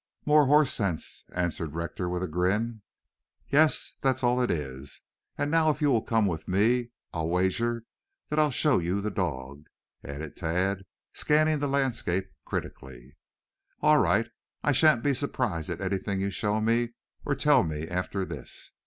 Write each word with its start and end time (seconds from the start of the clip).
"More 0.25 0.47
horse 0.47 0.71
sense," 0.71 1.25
answered 1.31 1.75
Rector 1.75 2.09
with 2.09 2.23
a 2.23 2.27
grin. 2.27 2.81
"Yes, 3.49 3.97
that's 4.01 4.23
all 4.23 4.41
it 4.41 4.49
is. 4.49 5.03
And 5.37 5.51
now 5.51 5.69
if 5.69 5.79
you 5.79 5.91
will 5.91 6.01
come 6.01 6.25
with 6.25 6.47
me 6.47 6.89
I'll 7.13 7.29
wager 7.29 7.83
that 8.29 8.39
I 8.39 8.49
show 8.49 8.79
you 8.79 8.99
the 8.99 9.11
dog," 9.11 9.67
added 10.03 10.35
Tad, 10.35 10.85
scanning 11.13 11.59
the 11.59 11.67
landscape 11.67 12.31
critically. 12.45 13.15
"All 13.81 13.99
right. 13.99 14.27
I 14.63 14.71
shan't 14.71 15.03
be 15.03 15.13
surprised 15.13 15.69
at 15.69 15.81
anything 15.81 16.19
you 16.19 16.31
show 16.31 16.59
me 16.59 16.93
or 17.23 17.35
tell 17.35 17.61
me 17.61 17.87
after 17.87 18.25
this. 18.25 18.73